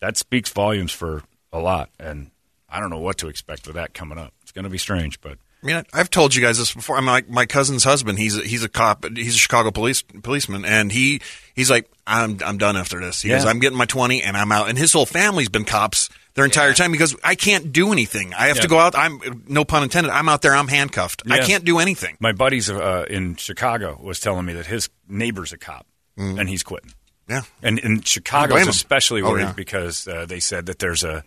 [0.00, 1.90] that speaks volumes for a lot.
[1.98, 2.30] And
[2.68, 4.32] I don't know what to expect with that coming up.
[4.42, 6.96] It's going to be strange, but I mean, I- I've told you guys this before.
[6.96, 8.18] I'm like my cousin's husband.
[8.18, 9.04] He's a, he's a cop.
[9.16, 11.20] He's a Chicago police policeman, and he
[11.54, 13.22] he's like, I'm I'm done after this.
[13.22, 14.68] He goes, I'm getting my 20, and I'm out.
[14.68, 18.34] And his whole family's been cops their entire time because I can't do anything.
[18.34, 18.62] I have Yeah.
[18.62, 18.94] to go out.
[18.96, 20.10] I'm no pun intended.
[20.12, 20.54] I'm out there.
[20.54, 21.22] I'm handcuffed.
[21.30, 22.16] I can't do anything.
[22.20, 26.62] my buddies uh, in Chicago was telling me that his neighbor's a cop, and he's
[26.62, 26.92] quitting.
[27.28, 27.42] Yeah.
[27.62, 28.68] And in blame Chicago's 'em.
[28.68, 29.52] especially Oh, worried yeah.
[29.52, 31.24] because uh, they said that there's a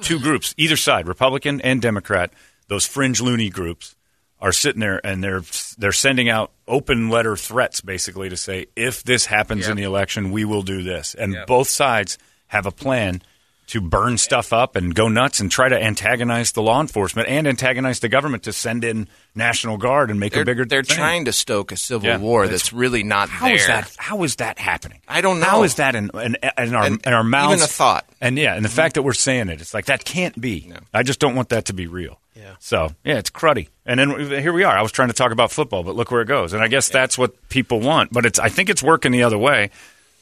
[0.00, 2.32] two groups, either side, Republican and Democrat,
[2.68, 3.94] those fringe loony groups
[4.40, 5.42] are sitting there and they're
[5.78, 10.30] they're sending out open letter threats basically to say if this happens in the election,
[10.32, 11.14] we will do this.
[11.14, 13.22] And both sides have a plan
[13.68, 17.48] to burn stuff up and go nuts and try to antagonize the law enforcement and
[17.48, 20.96] antagonize the government to send in National Guard and make They're, a bigger they're thing.
[20.96, 22.18] trying to stoke a civil Yeah.
[22.18, 23.56] war It's- that's really not How there.
[23.56, 23.90] is that?
[23.98, 25.00] How is that happening?
[25.08, 25.46] I don't know.
[25.46, 27.54] How is that in in, in our And in our mouths?
[27.54, 28.06] even a thought.
[28.20, 28.76] And yeah, and the mm-hmm.
[28.76, 30.72] fact that we're saying it, it's like that can't be.
[30.94, 32.20] I just don't want that to be real.
[32.36, 32.54] Yeah.
[32.60, 33.68] So yeah, it's cruddy.
[33.84, 34.76] And then here we are.
[34.78, 36.52] I was trying to talk about football, but look where it goes.
[36.52, 38.12] And I guess that's what people want.
[38.12, 39.70] But it's I think it's working the other way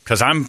[0.03, 0.49] because I'm.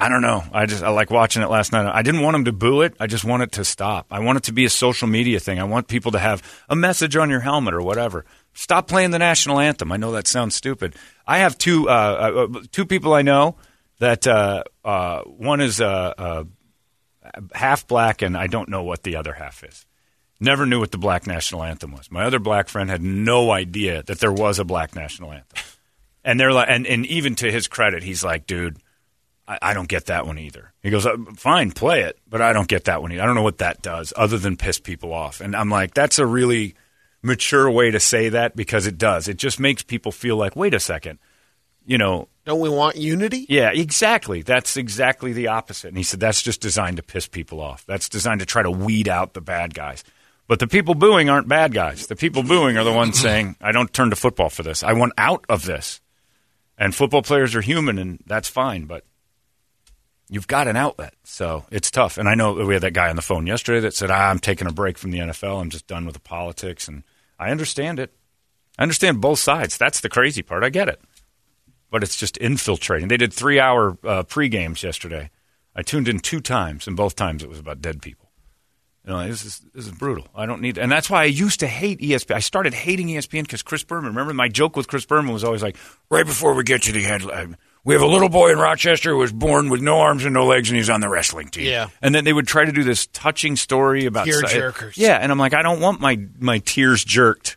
[0.00, 0.42] I don't know.
[0.50, 1.84] I just I like watching it last night.
[1.86, 2.94] I didn't want them to boo it.
[2.98, 4.06] I just want it to stop.
[4.10, 5.60] I want it to be a social media thing.
[5.60, 8.24] I want people to have a message on your helmet or whatever.
[8.54, 9.92] Stop playing the national anthem.
[9.92, 10.94] I know that sounds stupid.
[11.26, 13.56] I have two uh, uh, two people I know
[13.98, 16.44] that uh, uh, one is uh, uh,
[17.52, 19.84] half black and I don't know what the other half is.
[20.40, 22.10] Never knew what the black national anthem was.
[22.10, 25.62] My other black friend had no idea that there was a black national anthem.
[26.24, 28.78] And they're like, and, and even to his credit, he's like, dude,
[29.50, 30.72] I, I don't get that one either.
[30.80, 33.22] He goes, uh, fine, play it, but I don't get that one either.
[33.22, 35.40] I don't know what that does other than piss people off.
[35.40, 36.74] And I'm like, that's a really
[37.20, 39.26] mature way to say that because it does.
[39.26, 41.18] It just makes people feel like, wait a second,
[41.84, 43.46] you know, Don't we want unity?
[43.48, 44.42] yeah, exactly.
[44.42, 45.88] That's exactly the opposite.
[45.88, 47.84] And he said that's just designed to piss people off.
[47.86, 50.04] That's designed to try to weed out the bad guys.
[50.46, 52.06] But the people booing aren't bad guys.
[52.06, 54.82] The people booing are the ones saying, I don't turn to football for this.
[54.84, 56.00] I want out of this.
[56.78, 58.86] And football players are human, and that's fine.
[58.86, 59.04] But
[60.30, 61.14] you've got an outlet.
[61.24, 62.16] So it's tough.
[62.16, 64.38] And I know we had that guy on the phone yesterday that said, ah, I'm
[64.38, 65.60] taking a break from the NFL.
[65.60, 66.88] I'm just done with the politics.
[66.88, 67.02] And
[67.38, 68.12] I understand it.
[68.78, 69.76] I understand both sides.
[69.76, 70.64] That's the crazy part.
[70.64, 71.00] I get it
[71.90, 73.08] but it's just infiltrating.
[73.08, 75.30] They did three hour uh, pre games yesterday.
[75.74, 78.30] I tuned in two times, and both times it was about dead people.
[79.04, 80.28] You know, this is this is brutal.
[80.34, 82.36] I don't need, and that's why I used to hate ESPN.
[82.36, 84.10] I started hating ESPN because Chris Berman.
[84.10, 85.76] Remember, my joke with Chris Berman was always like,
[86.10, 89.16] right before we get to the headline, we have a little boy in Rochester who
[89.18, 91.66] was born with no arms and no legs, and he's on the wrestling team.
[91.66, 91.88] Yeah.
[92.02, 94.96] and then they would try to do this touching story about Tear si- jerkers.
[94.96, 97.56] Yeah, and I'm like, I don't want my my tears jerked.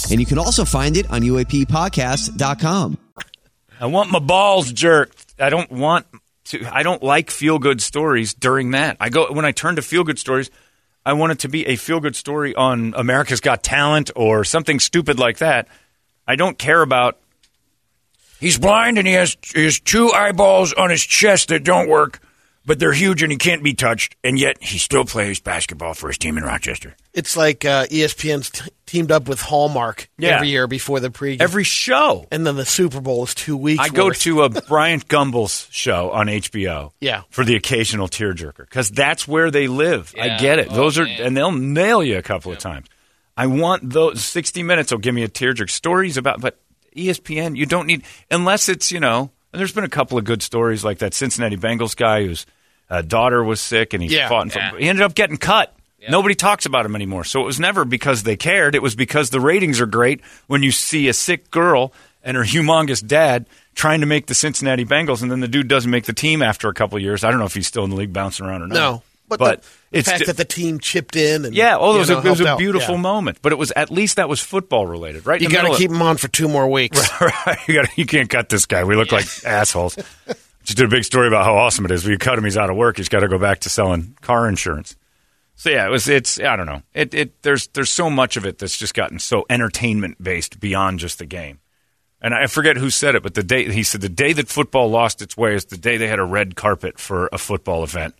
[0.09, 2.97] And you can also find it on UAPpodcast.com.
[3.79, 5.33] I want my balls jerked.
[5.39, 6.05] I don't want
[6.45, 6.65] to.
[6.71, 8.97] I don't like feel good stories during that.
[8.99, 10.51] I go when I turn to feel good stories.
[11.05, 14.79] I want it to be a feel good story on America's Got Talent or something
[14.79, 15.67] stupid like that.
[16.27, 17.17] I don't care about.
[18.39, 22.19] He's blind and he has he has two eyeballs on his chest that don't work,
[22.65, 26.07] but they're huge and he can't be touched, and yet he still plays basketball for
[26.07, 26.95] his team in Rochester.
[27.13, 30.35] It's like uh, ESPN's t- teamed up with Hallmark Yeah.
[30.35, 31.41] every year before the pregame.
[31.41, 32.27] Every show.
[32.31, 33.79] and then the Super Bowl is two weeks.
[33.81, 36.91] I go to a Bryant Gumbel's show on HBO.
[36.99, 37.21] Yeah.
[37.29, 40.13] For the occasional tearjerker because that's where they live.
[40.19, 40.67] I get it.
[40.71, 41.21] Oh, Those are, man.
[41.21, 42.87] and they'll nail you a couple of times.
[43.37, 45.69] I want those 60 minutes will give me a tearjerker.
[45.69, 46.59] Stories about, but
[46.95, 50.41] ESPN, you don't need, unless it's, you know, and there's been a couple of good
[50.43, 52.45] stories like that Cincinnati Bengals guy whose
[52.89, 54.27] uh, daughter was sick and he Yeah.
[54.27, 54.77] fought in Yeah.
[54.77, 55.73] He ended up getting cut.
[56.09, 57.23] Nobody talks about him anymore.
[57.23, 58.73] So it was never because they cared.
[58.75, 62.43] It was because the ratings are great when you see a sick girl and her
[62.43, 66.13] humongous dad trying to make the Cincinnati Bengals, and then the dude doesn't make the
[66.13, 67.23] team after a couple of years.
[67.23, 68.75] I don't know if he's still in the league bouncing around or not.
[68.75, 71.77] no, but, but the, the it's fact di- that the team chipped in and yeah.
[71.79, 73.01] Oh, it was, know, a, it was a beautiful Yeah.
[73.01, 73.39] moment.
[73.41, 75.39] But it was at least that was football related, right?
[75.39, 76.99] You got to middle of- keep him on for two more weeks.
[77.21, 77.57] right.
[77.67, 78.83] You, gotta, you can't cut this guy.
[78.83, 79.95] We look like assholes.
[80.63, 82.05] Just did a big story about how awesome it is.
[82.05, 82.43] We cut him.
[82.43, 82.97] He's out of work.
[82.97, 84.95] He's got to go back to selling car insurance.
[85.61, 86.09] So yeah, it was.
[86.09, 86.39] It's.
[86.39, 86.81] I don't know.
[86.91, 87.13] It.
[87.13, 87.43] It.
[87.43, 87.67] There's.
[87.67, 91.59] There's so much of it that's just gotten so entertainment based beyond just the game.
[92.19, 94.89] And I forget who said it, but the day he said the day that football
[94.89, 98.15] lost its way is the day they had a red carpet for a football event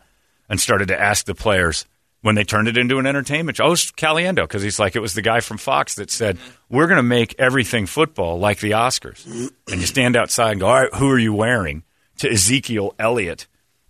[0.50, 1.88] and started to ask the players
[2.22, 3.64] when they turned it into an entertainment show.
[3.64, 6.38] Oh, it's Caliendo because he's like it was the guy from Fox that said
[6.70, 9.26] we're going to make everything football like the Oscars.
[9.26, 11.82] And you stand outside and go, all right, who are you wearing?
[12.20, 13.48] To Ezekiel Elliott,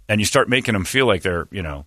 [0.07, 1.85] and you start making them feel like they're you know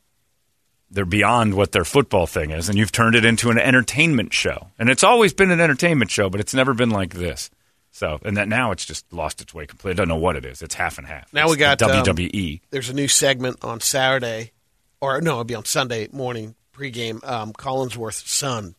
[0.94, 4.68] they're beyond what their football thing is, and you've turned it into an entertainment show.
[4.78, 7.50] And it's always been an entertainment show, but it's never been like this.
[7.90, 9.92] So, and that now it's just lost its way completely.
[9.92, 10.62] I don't know what it is.
[10.62, 11.32] It's half and half.
[11.32, 12.60] Now It's we got, the um, WWE.
[12.70, 14.52] There's a new segment on Saturday,
[15.00, 17.22] or no, it'll be on Sunday morning pregame.
[17.28, 18.74] Um, Collinsworth's son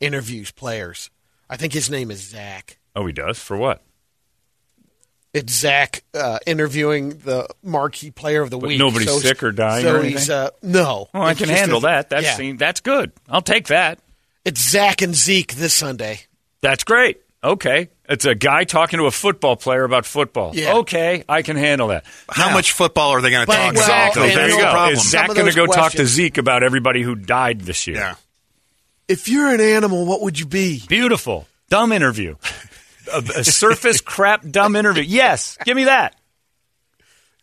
[0.00, 1.10] interviews players.
[1.50, 2.78] I think his name is Zach.
[2.96, 3.82] oh, he does for what?
[5.34, 8.78] It's Zach uh, interviewing the marquee player of the But week.
[8.78, 11.08] nobody's So- sick or dying So or he's uh, no.
[11.12, 12.10] Oh, I can handle a- that.
[12.10, 12.34] That's yeah.
[12.36, 13.12] seen- that's good.
[13.28, 13.98] I'll take that.
[14.44, 16.20] It's Zach and Zeke this Sunday.
[16.62, 17.20] That's great.
[17.44, 20.56] Okay, it's a guy talking to a football player about football.
[20.56, 20.76] Yeah.
[20.78, 22.04] Okay, I can handle that.
[22.28, 23.80] How Now- much football are they going to talk well, about?
[23.80, 24.22] Exactly.
[24.22, 24.70] and There that's you the go.
[24.72, 24.94] problem.
[24.94, 27.96] Is Zach going to those go talk to Zeke about everybody who died this year?
[27.98, 28.14] Yeah.
[29.06, 30.82] If you're an animal, what would you be?
[30.88, 31.46] Beautiful.
[31.70, 32.34] Dumb interview.
[33.12, 35.02] a, a surface crap dumb interview.
[35.02, 36.14] Yes, give me that.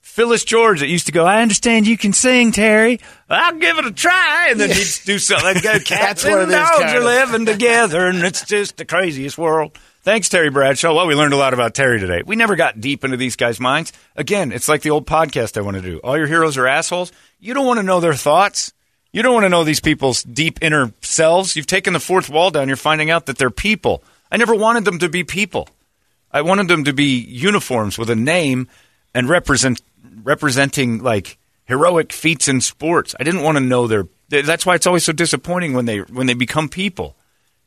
[0.02, 3.02] Phyllis George that used to go, I understand you can sing, Terry.
[3.30, 4.48] I'll give it a try.
[4.50, 5.56] And then he'd do something.
[5.62, 7.04] Like, Cats and dogs are of.
[7.04, 9.78] living together, and it's just the craziest world.
[10.04, 10.94] Thanks, Terry Bradshaw.
[10.94, 12.22] Well, we learned a lot about Terry today.
[12.26, 13.92] We never got deep into these guys' minds.
[14.16, 15.98] Again, it's like the old podcast I want to do.
[15.98, 17.12] All your heroes are assholes.
[17.40, 18.72] You don't want to know their thoughts.
[19.12, 21.56] You don't want to know these people's deep inner selves.
[21.56, 22.68] You've taken the fourth wall down.
[22.68, 24.04] You're finding out that they're people.
[24.32, 25.70] I never wanted them to be people.
[26.32, 28.68] I wanted them to be uniforms with a name
[29.14, 29.82] and represent
[30.24, 33.16] representing like heroic feats in sports.
[33.20, 34.08] I didn't want to know their.
[34.30, 37.16] That's why it's always so disappointing when they when they become people.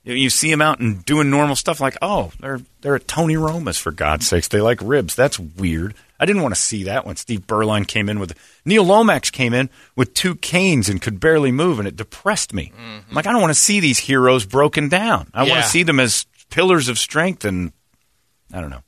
[0.04, 3.76] You, see them out and doing normal stuff like, oh, they're they're at Tony Roma's
[3.76, 4.48] for God's sakes.
[4.48, 5.14] They like ribs.
[5.14, 5.94] That's weird.
[6.18, 9.52] I didn't want to see that when Steve Berline came in with Neil Lomax came
[9.52, 12.72] in with two canes and could barely move, and it depressed me.
[12.74, 13.10] Mm-hmm.
[13.10, 15.28] I'm like, I don't want to see these heroes broken down.
[15.34, 17.72] I want to see them as pillars of strength, and
[18.52, 18.82] I don't know.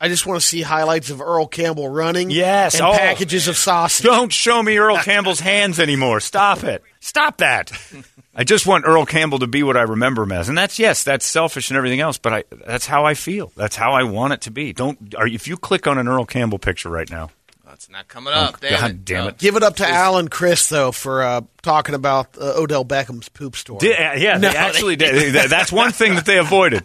[0.00, 2.30] I just want to see highlights of Earl Campbell running.
[2.30, 2.92] Yes, and oh.
[2.92, 4.04] packages of sausage.
[4.04, 6.18] Don't show me Earl Campbell's hands anymore.
[6.18, 6.82] Stop it.
[6.98, 7.70] Stop that.
[8.34, 11.04] I just want Earl Campbell to be what I remember him as, and that's yes,
[11.04, 13.52] that's selfish and everything else, but I that's how I feel.
[13.54, 14.72] That's how I want it to be.
[14.72, 17.30] Don't are, if you click on an Earl Campbell picture right now,
[17.64, 18.58] That's not coming up.
[18.60, 19.04] damn Oh, God it.
[19.04, 19.38] damn it.
[19.38, 23.28] Give it up to Al and Chris though for uh, talking about uh, Odell Beckham's
[23.28, 23.78] poop story.
[23.80, 25.34] Did- uh, yeah, No, they actually did.
[25.48, 26.84] That's one thing that they avoided.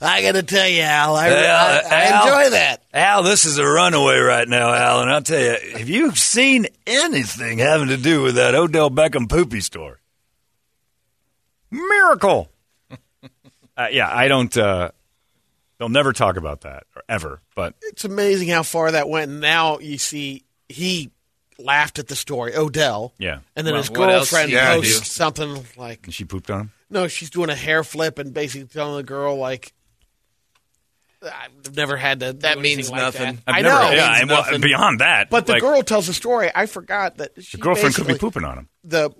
[0.00, 2.22] I got to tell you, Al, I, Hey, Al, I, I Al.
[2.26, 2.82] enjoy that.
[2.94, 6.66] Al, this is a runaway right now, Al, and I'll tell you, have you seen
[6.86, 9.96] anything having to do with that Odell Beckham poopy story?
[11.70, 12.48] Miracle.
[13.76, 14.56] uh, yeah, I don't.
[14.56, 14.90] Uh,
[15.78, 17.40] they'll never talk about that or ever.
[17.54, 19.30] But It's amazing how far that went.
[19.30, 21.10] And now you see he
[21.58, 23.12] laughed at the story, Odell.
[23.18, 23.40] Yeah.
[23.54, 25.04] And then Well, his girlfriend do posts do?
[25.04, 26.72] something like, she pooped on him.
[26.90, 29.72] No, she's doing a hair flip and basically telling the girl, like,
[31.22, 32.32] I've never had to.
[32.34, 33.36] That means like nothing.
[33.46, 33.54] that.
[33.54, 33.90] I've never, know.
[33.90, 36.50] Yeah, and well, beyond that, But the like, girl tells a story.
[36.54, 38.68] I forgot that she the girlfriend could be pooping on him.
[38.84, 39.10] The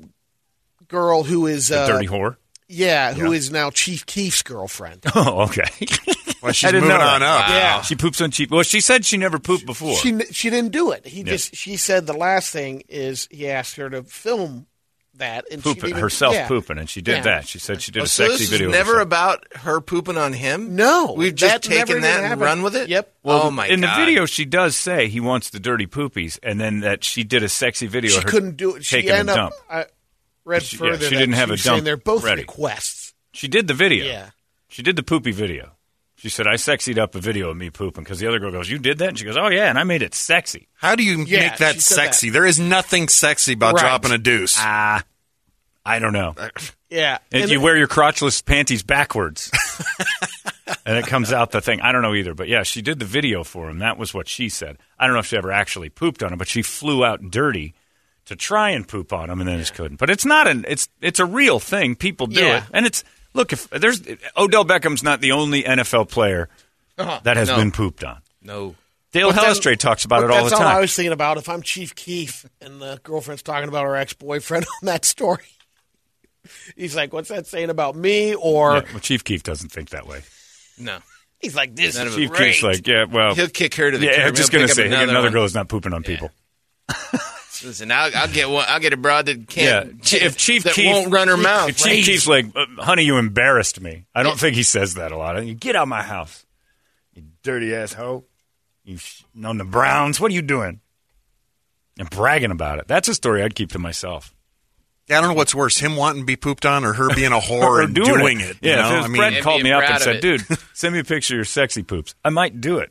[0.87, 2.37] girl who is The uh, dirty whore.
[2.69, 3.37] yeah, who Yeah.
[3.39, 5.05] is now Chief Keef's girlfriend.
[5.15, 5.65] Oh, okay.
[6.41, 7.23] Well, she's moving on that.
[7.23, 7.49] up.
[7.49, 7.81] Yeah.
[7.83, 8.49] She poops on Chief.
[8.49, 9.97] Well, she said she never pooped before.
[9.97, 11.05] She she didn't do it.
[11.05, 11.33] He Yeah.
[11.33, 14.68] just she said the last thing is he asked her to film
[15.19, 16.49] that and pooping didn't even- herself yeah.
[16.49, 17.23] pooping, and she did Yeah.
[17.23, 17.49] that.
[17.49, 18.69] She said she did Oh, a so sexy this video.
[18.71, 20.75] is of never about her pooping on him.
[20.77, 22.41] No, we've just that taken that and happened.
[22.41, 22.89] run with it.
[22.89, 23.13] Yep.
[23.25, 23.73] oh my god.
[23.75, 23.97] in god!
[24.01, 27.43] the video, she does say he wants the dirty poopies, and then that she did
[27.43, 28.11] a sexy video.
[28.11, 28.85] She of her couldn't do it.
[28.85, 29.53] She taking ended up.
[29.71, 29.87] I
[30.45, 31.05] read She- yeah, further.
[31.09, 32.43] she didn't have she a was saying dump They're both ready.
[32.43, 33.15] requests.
[33.33, 34.05] She did the video.
[34.07, 34.31] Yeah.
[34.69, 35.73] She did the poopy video.
[36.17, 38.69] She said, I sexied up a video of me pooping because the other girl goes,
[38.69, 39.11] You did that?
[39.11, 40.67] And she goes, Oh, yeah, and I made it sexy.
[40.75, 42.31] How do you Yeah, make that she said sexy?
[42.31, 43.83] There is nothing sexy about Right.
[43.83, 44.57] dropping a deuce.
[44.59, 45.05] Ah,
[45.89, 46.35] I don't know.
[46.37, 46.49] Uh,
[46.91, 47.19] yeah.
[47.33, 49.51] And And you it- wear your crotchless panties backwards.
[50.87, 51.81] and it comes out the thing.
[51.81, 52.35] I don't know either.
[52.35, 53.79] But yeah, she did the video for him.
[53.79, 54.79] That was what she said.
[54.99, 57.75] I don't know if she ever actually pooped on him, but she flew out dirty
[58.27, 59.97] to try and poop on him and then just couldn't.
[59.99, 61.95] But it's not an it's it's a real thing.
[61.97, 62.59] People do Yeah.
[62.59, 62.65] it.
[62.73, 64.03] And it's look if there's
[64.37, 66.49] Odell Beckham's not the only NFL player
[66.99, 67.21] uh-huh.
[67.25, 67.57] that has no.
[67.57, 68.19] been pooped on.
[68.43, 68.75] no.
[69.11, 70.67] Dale But then- talks about it all that's the time.
[70.67, 71.39] all I was thinking about.
[71.39, 75.45] If I'm Chief Keef and the girlfriend's talking about her ex boyfriend on that story,
[76.77, 80.07] he's like, "What's that saying about me?" Or Yeah, well, Chief Keef doesn't think that
[80.07, 80.23] way.
[80.79, 80.99] No.
[81.41, 82.15] he's like, "This None is.
[82.15, 84.29] Chief great." Keef's like, yeah, well, He'll kick her to the yeah, curb.
[84.29, 86.31] I'm just gonna pick up say another another girl is not pooping on people.
[87.65, 88.65] Listen, I'll, I'll get one.
[88.69, 90.03] I'll get a broad that Yeah, can't.
[90.03, 91.71] Ch- if Chief that Keef won't run her mouth.
[91.71, 95.11] If Chief Keef's like, uh, "Honey, you embarrassed me," I don't think he says that
[95.11, 95.45] a lot.
[95.45, 96.47] You get out of my house,
[97.15, 98.25] you dirty ass hoe.
[98.85, 100.21] You sh- on the Browns?
[100.21, 100.81] What are you doing?
[101.99, 102.87] And bragging about it.
[102.87, 104.33] That's a story I'd keep to myself.
[105.09, 107.33] Yeah, I don't know what's worse, him wanting to be pooped on or her being
[107.33, 108.57] a whore and doing, it.
[108.61, 108.89] you Yeah, know?
[108.99, 110.23] if it I mean, Brett called me up and said, it.
[110.23, 110.43] "Dude,
[110.75, 112.91] send me a picture of your sexy poops," I might do it,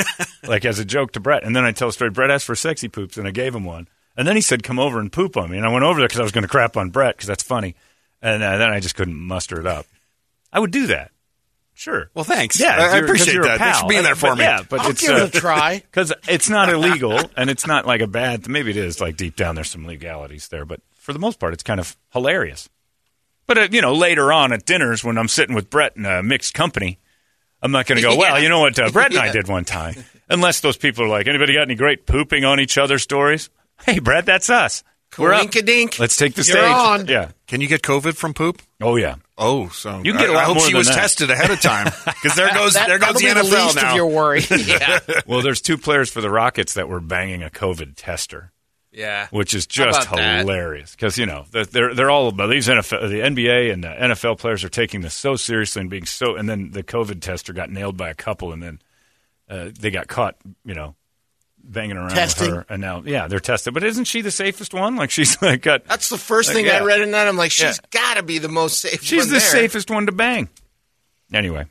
[0.44, 1.44] like as a joke to Brett.
[1.44, 2.10] And then I tell a story.
[2.10, 3.86] Brett asked for sexy poops, and I gave him one.
[4.16, 6.08] And then he said, "Come over and poop on me." And I went over there
[6.08, 7.74] because I was going to crap on Brett because that's funny.
[8.22, 9.86] And uh, then I just couldn't muster it up.
[10.52, 11.10] I would do that.
[11.74, 12.10] Sure.
[12.14, 12.58] Well, thanks.
[12.58, 13.58] Yeah, I, I appreciate you're that.
[13.58, 14.44] Thanks for being there for But me.
[14.44, 15.78] Yeah, but I'll it's give it a try.
[15.78, 18.48] because it's not illegal and it's not like a bad.
[18.48, 21.54] Maybe it is like deep down there's some legalities there, but for the most part,
[21.54, 22.68] it's kind of hilarious.
[23.46, 26.22] But uh, you know, later on at dinners when I'm sitting with Brett in a
[26.22, 26.98] mixed company,
[27.62, 28.14] I'm not going to go.
[28.18, 29.94] Well, you know what uh, Brett and I did one time,
[30.28, 33.48] unless those people are like, anybody got any great pooping on each other stories?
[33.86, 34.84] Hey, Brett, that's us.
[35.16, 35.40] We're up.
[35.40, 35.98] Wink-a-dink.
[35.98, 36.70] Let's take the You're stage.
[36.70, 37.06] on.
[37.06, 37.30] Yeah.
[37.46, 38.60] Can you get COVID from poop?
[38.82, 39.14] Oh yeah.
[39.38, 40.96] Oh, so You can get a I- lot I hope more she than was that.
[40.96, 43.64] tested ahead of time because there goes That- there goes that'll the be the NFL
[43.64, 43.90] least now.
[43.90, 44.42] of your worry.
[44.50, 44.98] yeah.
[45.26, 48.52] Well, there's two players for the Rockets that were banging a COVID tester.
[48.98, 49.28] Yeah.
[49.30, 53.72] which is just hilarious because you know they're- they're they're all these NFL, the NBA
[53.72, 56.34] and the NFL players are taking this so seriously and being so.
[56.36, 58.80] And then the COVID tester got nailed by a couple, and then
[59.48, 60.94] uh, they got caught, you know,
[61.62, 62.48] banging around Testing.
[62.50, 62.66] with her.
[62.68, 63.72] And now, yeah, they're tested.
[63.74, 64.96] But isn't she the safest one?
[64.96, 65.84] Like she's like got.
[65.84, 66.78] That's the first Like, thing yeah.
[66.78, 67.28] I read in that.
[67.28, 67.88] I'm like, she's Yeah.
[67.90, 69.02] got to be the most safe.
[69.02, 69.40] She's one the there.
[69.40, 70.48] safest one to bang.
[71.32, 71.66] Anyway,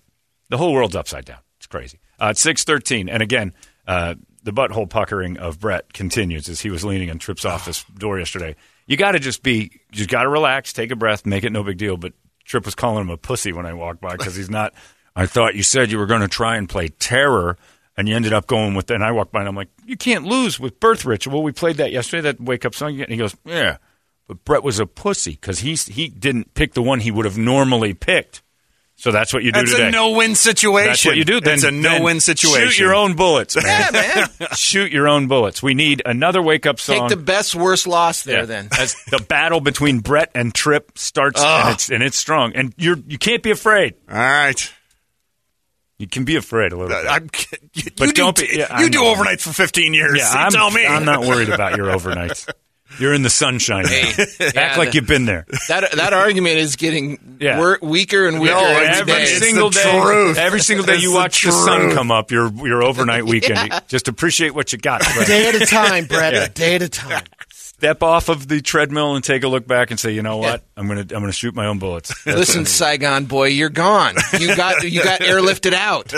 [0.49, 1.39] the whole world's upside down.
[1.57, 1.99] It's crazy.
[2.19, 3.53] Uh, it's six thirteen, and again,
[3.87, 4.15] uh,
[4.47, 8.17] the butthole puckering of Brett continues as he was leaning and trips off this door
[8.17, 8.55] yesterday.
[8.85, 11.63] You got to just be, you got to relax, take a breath, make it no
[11.63, 11.97] big deal.
[11.97, 12.13] But
[12.45, 14.73] Trip was calling him a pussy when I walked by because he's not.
[15.17, 17.57] I thought you said you were going to try and play terror,
[17.97, 18.89] and you ended up going with.
[18.89, 21.43] And I walked by and I'm like, you can't lose with Birth Ritual.
[21.43, 23.01] We played that yesterday, that wake up song.
[23.01, 23.79] And he goes, yeah.
[24.29, 27.37] But Brett was a pussy because he he didn't pick the one he would have
[27.37, 28.41] normally picked.
[28.99, 29.89] So that's what you do That's today.
[29.89, 30.87] a no-win situation.
[30.89, 31.39] That's what you do.
[31.39, 32.69] Then, it's a no-win situation.
[32.69, 33.91] Shoot your own bullets, man.
[33.93, 34.47] Yeah, man.
[34.55, 35.61] shoot your own bullets.
[35.61, 37.01] We need another wake-up song.
[37.01, 38.39] Take the best, worst loss there.
[38.39, 38.45] Yeah.
[38.45, 42.73] Then as the battle between Brett and Trip starts, and it's and it's strong, and
[42.75, 43.93] you're you can't be afraid.
[44.09, 44.73] All right.
[45.99, 47.11] You can be afraid a little uh, bit.
[47.11, 47.29] I'm,
[47.73, 49.13] you, But you don't do, be- yeah, I you do know.
[49.15, 50.17] overnights for 15 years.
[50.17, 50.85] yeah, You I'm, tell me.
[50.85, 52.47] I'm not worried about your overnights.
[52.99, 53.83] You're in the sunshine.
[53.83, 53.89] now.
[53.89, 55.45] Hey, Act like the- you've been there.
[55.67, 57.59] that that argument is getting Yeah.
[57.59, 59.23] wor- weaker and weaker No, every every day.
[59.23, 60.37] It's single the day, truth.
[60.37, 62.31] every single day It's you watch the sun come up.
[62.31, 63.71] Your your overnight weekend.
[63.87, 65.01] Just appreciate what you got.
[65.01, 65.27] Brett.
[65.27, 66.33] day at a time, Brett.
[66.33, 67.23] A day at a time.
[67.51, 70.63] Step off of the treadmill and take a look back and say, you know what?
[70.75, 72.25] I'm gonna I'm gonna shoot my own bullets.
[72.25, 74.15] Listen, Saigon boy, you're gone.
[74.39, 76.11] You got you got airlifted out.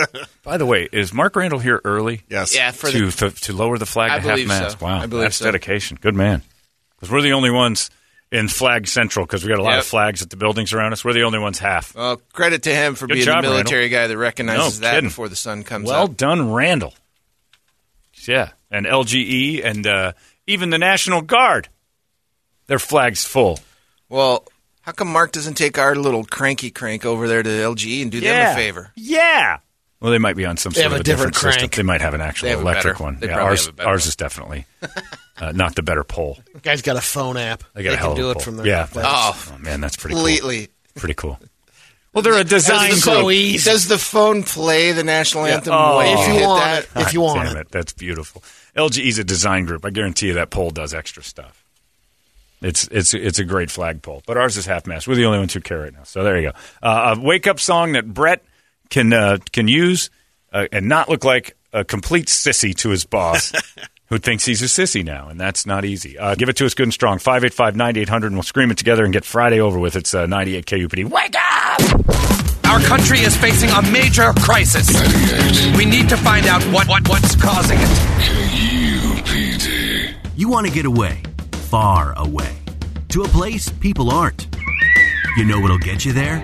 [0.44, 2.22] By the way, is Mark Randall here early?
[2.30, 2.56] Yes.
[2.56, 4.80] Yeah, for to, the, to to lower the flag I to half mast.
[4.80, 4.86] so.
[4.86, 5.46] Wow, I believe that's so.
[5.46, 5.98] dedication.
[6.00, 6.44] Good man.
[7.00, 7.90] Because we're the only ones
[8.32, 9.80] in Flag Central because we got a lot Yep.
[9.80, 11.04] of flags at the buildings around us.
[11.04, 11.96] We're the only ones half.
[11.96, 14.96] well, credit to him for Good being job, the military guy that recognizes No that
[14.96, 15.10] kidding.
[15.10, 16.18] before the sun comes Well up.
[16.18, 16.94] done, Randall.
[18.28, 20.12] Yeah, and LGE and uh,
[20.46, 21.70] even the National Guard.
[22.68, 23.60] Their flag's full.
[24.10, 24.46] Well,
[24.82, 28.20] how come Mark doesn't take our little cranky crank over there to LGE and do
[28.20, 28.92] them a favor?
[28.96, 29.58] Yeah.
[30.00, 31.70] Well, they might be on some They sort have of a a different, different system.
[31.70, 31.76] crank.
[31.76, 33.18] They might have an actual have electric one.
[33.20, 34.08] they yeah, ours, have a ours one.
[34.10, 34.66] is definitely
[35.40, 36.40] uh, not the better pole.
[36.62, 37.64] Guy's got a phone app.
[37.74, 38.42] They got They a hell can of do a it pole.
[38.44, 38.88] from their yeah.
[38.96, 40.24] Oh, Oh man, that's pretty cool.
[40.26, 40.70] completely.
[40.96, 41.40] Pretty cool.
[42.12, 43.16] Well, they're a design That's group.
[43.18, 43.70] so easy.
[43.70, 46.00] Does the phone play the national anthem Oh.
[46.00, 46.84] If you want that?
[46.84, 46.90] it.
[47.08, 47.60] If you want damn it.
[47.60, 48.42] it, that's beautiful.
[48.76, 49.86] LGE's a design group.
[49.86, 51.64] I guarantee you that pole does extra stuff.
[52.64, 55.08] It's it's it's a great flagpole, but ours is half mast.
[55.08, 56.02] We're the only ones who care right now.
[56.04, 56.58] So there you go.
[56.82, 58.44] Uh, a wake up song that Brett
[58.90, 60.10] can uh, can use
[60.52, 63.54] uh, and not look like a complete sissy to his boss,
[64.10, 66.18] who thinks he's a sissy now, and that's not easy.
[66.18, 67.20] Uh, give it to us good and strong.
[67.20, 69.96] 585-9800, and we'll scream it together and get Friday over with.
[69.96, 71.10] It's uh, 98 KUPD.
[71.10, 71.82] Wake up!
[72.66, 74.88] Our country is facing a major crisis.
[75.78, 77.88] We need to find out what, what what's causing it.
[78.20, 80.16] KUPD.
[80.36, 82.56] You want to get away, far away,
[83.10, 84.48] to a place people aren't.
[85.38, 86.38] You know what'll get you there?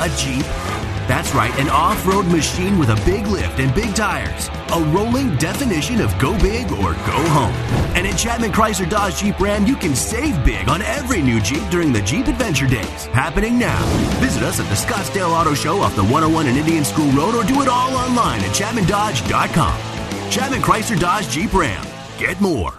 [0.00, 0.75] A Jeep.
[1.06, 4.48] That's right, an off road machine with a big lift and big tires.
[4.72, 7.54] A rolling definition of go big or go home.
[7.94, 11.62] And at Chapman Chrysler Dodge Jeep Ram, you can save big on every new Jeep
[11.70, 13.06] during the Jeep Adventure Days.
[13.06, 13.82] Happening now.
[14.20, 17.44] Visit us at the Scottsdale Auto Show off the 101 and Indian School Road or
[17.44, 20.30] do it all online at ChapmanDodge.com.
[20.30, 21.86] Chapman Chrysler Dodge Jeep Ram.
[22.18, 22.76] Get more.